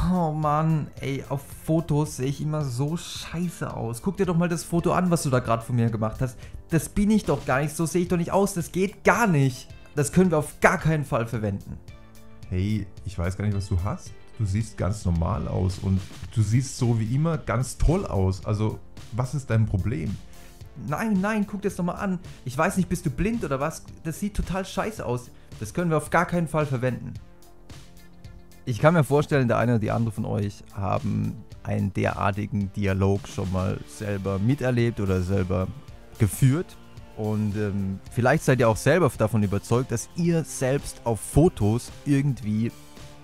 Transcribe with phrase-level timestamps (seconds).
[0.00, 4.00] Oh Mann, ey, auf Fotos sehe ich immer so scheiße aus.
[4.00, 6.38] Guck dir doch mal das Foto an, was du da gerade von mir gemacht hast.
[6.70, 8.54] Das bin ich doch gar nicht, so sehe ich doch nicht aus.
[8.54, 9.68] Das geht gar nicht.
[9.96, 11.78] Das können wir auf gar keinen Fall verwenden.
[12.48, 14.12] Hey, ich weiß gar nicht, was du hast.
[14.38, 16.00] Du siehst ganz normal aus und
[16.32, 18.46] du siehst so wie immer ganz toll aus.
[18.46, 18.78] Also,
[19.12, 20.16] was ist dein Problem?
[20.86, 22.20] Nein, nein, guck dir das doch mal an.
[22.44, 23.82] Ich weiß nicht, bist du blind oder was?
[24.04, 25.30] Das sieht total scheiße aus.
[25.58, 27.14] Das können wir auf gar keinen Fall verwenden.
[28.68, 33.26] Ich kann mir vorstellen, der eine oder die andere von euch haben einen derartigen Dialog
[33.26, 35.68] schon mal selber miterlebt oder selber
[36.18, 36.76] geführt.
[37.16, 42.70] Und ähm, vielleicht seid ihr auch selber davon überzeugt, dass ihr selbst auf Fotos irgendwie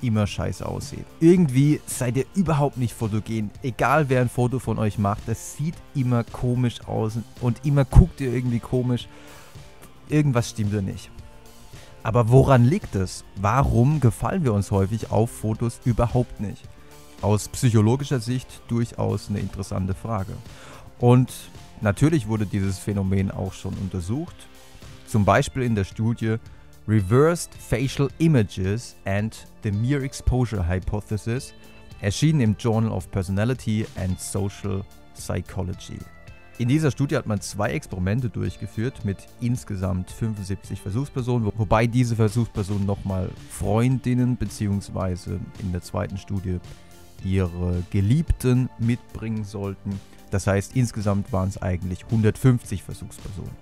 [0.01, 1.05] immer scheiße aussieht.
[1.21, 3.51] Irgendwie seid ihr überhaupt nicht fotogen.
[3.63, 8.23] Egal wer ein Foto von euch macht, das sieht immer komisch aus und immer guckt
[8.23, 9.09] ihr irgendwie komisch.
[10.09, 11.11] Irgendwas stimmt da nicht.
[12.05, 13.25] Aber woran liegt es?
[13.37, 16.63] Warum gefallen wir uns häufig auf Fotos überhaupt nicht?
[17.23, 20.35] Aus psychologischer Sicht durchaus eine interessante Frage.
[20.99, 21.33] Und
[21.81, 24.37] natürlich wurde dieses Phänomen auch schon untersucht.
[25.07, 26.37] Zum Beispiel in der Studie
[26.87, 31.55] Reversed Facial Images and the Mere Exposure Hypothesis,
[32.03, 35.99] erschienen im Journal of Personality and Social Psychology.
[36.57, 42.87] In dieser Studie hat man zwei Experimente durchgeführt mit insgesamt 75 Versuchspersonen, wobei diese Versuchspersonen
[42.87, 45.39] nochmal Freundinnen bzw.
[45.59, 46.61] in der zweiten Studie
[47.25, 49.99] ihre Geliebten mitbringen sollten.
[50.31, 53.57] Das heißt, insgesamt waren es eigentlich 150 Versuchspersonen.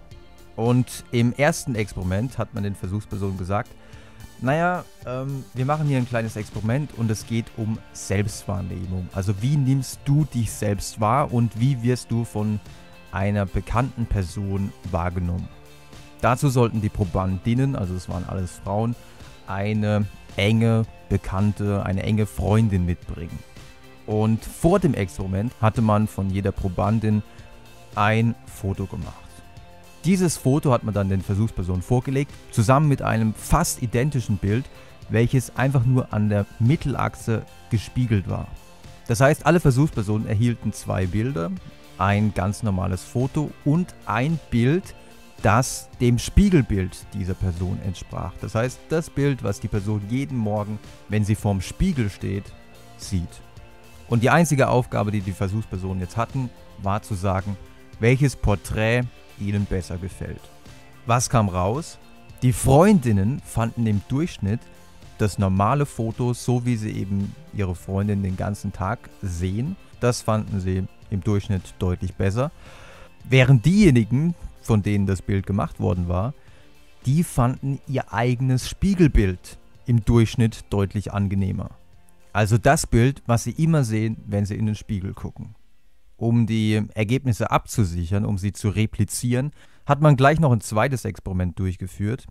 [0.56, 3.70] Und im ersten Experiment hat man den Versuchspersonen gesagt,
[4.42, 9.08] naja, ähm, wir machen hier ein kleines Experiment und es geht um Selbstwahrnehmung.
[9.12, 12.60] Also wie nimmst du dich selbst wahr und wie wirst du von
[13.12, 15.48] einer bekannten Person wahrgenommen.
[16.20, 18.97] Dazu sollten die Probandinnen, also es waren alles Frauen,
[19.47, 23.38] eine enge Bekannte, eine enge Freundin mitbringen.
[24.06, 27.22] Und vor dem Experiment hatte man von jeder Probandin
[27.94, 29.21] ein Foto gemacht.
[30.04, 34.64] Dieses Foto hat man dann den Versuchspersonen vorgelegt, zusammen mit einem fast identischen Bild,
[35.10, 38.48] welches einfach nur an der Mittelachse gespiegelt war.
[39.06, 41.50] Das heißt, alle Versuchspersonen erhielten zwei Bilder,
[41.98, 44.94] ein ganz normales Foto und ein Bild,
[45.42, 48.32] das dem Spiegelbild dieser Person entsprach.
[48.40, 52.44] Das heißt, das Bild, was die Person jeden Morgen, wenn sie vorm Spiegel steht,
[52.96, 53.42] sieht.
[54.08, 56.50] Und die einzige Aufgabe, die die Versuchspersonen jetzt hatten,
[56.82, 57.56] war zu sagen,
[57.98, 59.02] welches Porträt
[59.42, 60.41] ihnen besser gefällt.
[61.06, 61.98] Was kam raus?
[62.42, 64.60] Die Freundinnen fanden im Durchschnitt
[65.19, 70.60] das normale Foto, so wie sie eben ihre Freundin den ganzen Tag sehen, das fanden
[70.60, 72.50] sie im Durchschnitt deutlich besser.
[73.25, 76.34] Während diejenigen, von denen das Bild gemacht worden war,
[77.06, 81.70] die fanden ihr eigenes Spiegelbild im Durchschnitt deutlich angenehmer.
[82.32, 85.54] Also das Bild, was sie immer sehen, wenn sie in den Spiegel gucken.
[86.22, 89.50] Um die Ergebnisse abzusichern, um sie zu replizieren,
[89.86, 92.28] hat man gleich noch ein zweites Experiment durchgeführt.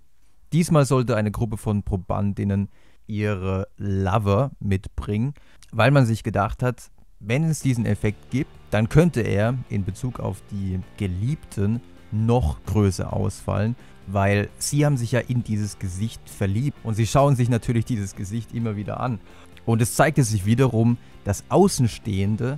[0.53, 2.69] Diesmal sollte eine Gruppe von Probandinnen
[3.06, 5.34] ihre Lover mitbringen,
[5.74, 10.22] weil man sich gedacht hat, wenn es diesen Effekt gibt, dann könnte er in Bezug
[10.22, 11.81] auf die Geliebten
[12.13, 13.75] noch größer ausfallen,
[14.08, 18.16] weil sie haben sich ja in dieses Gesicht verliebt und sie schauen sich natürlich dieses
[18.16, 19.19] Gesicht immer wieder an.
[19.66, 22.58] Und es zeigte sich wiederum, dass Außenstehende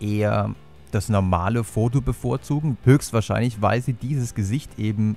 [0.00, 0.56] eher
[0.92, 5.16] das normale Foto bevorzugen, höchstwahrscheinlich, weil sie dieses Gesicht eben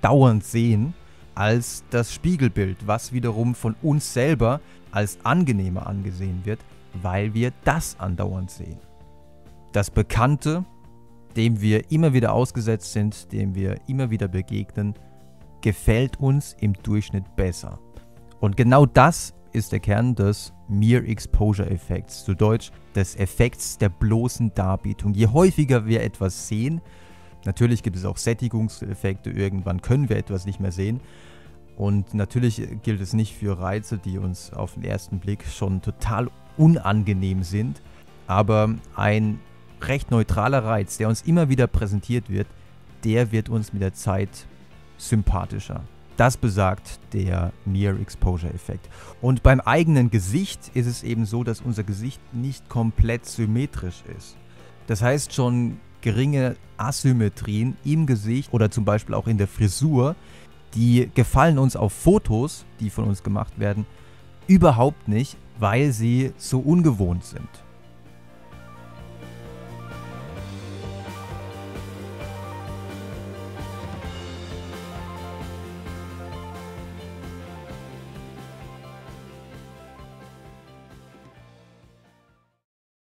[0.00, 0.94] dauernd sehen,
[1.34, 4.60] als das Spiegelbild, was wiederum von uns selber
[4.90, 6.60] als angenehmer angesehen wird,
[7.02, 8.78] weil wir das andauernd sehen.
[9.72, 10.64] Das Bekannte,
[11.36, 14.94] dem wir immer wieder ausgesetzt sind, dem wir immer wieder begegnen,
[15.60, 17.78] gefällt uns im Durchschnitt besser.
[18.40, 23.88] Und genau das ist der Kern des Mere Exposure Effekts, zu Deutsch des Effekts der
[23.88, 25.14] bloßen Darbietung.
[25.14, 26.80] Je häufiger wir etwas sehen,
[27.44, 31.00] natürlich gibt es auch Sättigungseffekte, irgendwann können wir etwas nicht mehr sehen.
[31.76, 36.30] Und natürlich gilt es nicht für Reize, die uns auf den ersten Blick schon total
[36.56, 37.82] unangenehm sind.
[38.26, 39.38] Aber ein
[39.82, 42.46] recht neutraler Reiz, der uns immer wieder präsentiert wird,
[43.04, 44.46] der wird uns mit der Zeit
[44.96, 45.84] sympathischer.
[46.16, 48.88] Das besagt der Mere Exposure Effekt.
[49.20, 54.36] Und beim eigenen Gesicht ist es eben so, dass unser Gesicht nicht komplett symmetrisch ist.
[54.86, 60.14] Das heißt schon geringe Asymmetrien im Gesicht oder zum Beispiel auch in der Frisur,
[60.74, 63.86] die gefallen uns auf Fotos, die von uns gemacht werden,
[64.46, 67.48] überhaupt nicht, weil sie so ungewohnt sind.